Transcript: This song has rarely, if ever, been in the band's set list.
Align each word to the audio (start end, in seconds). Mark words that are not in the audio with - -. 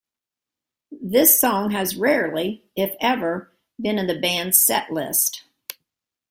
This 1.03 1.39
song 1.39 1.69
has 1.69 1.95
rarely, 1.95 2.63
if 2.75 2.95
ever, 2.99 3.55
been 3.79 3.99
in 3.99 4.07
the 4.07 4.19
band's 4.19 4.57
set 4.57 4.91
list. 4.91 5.43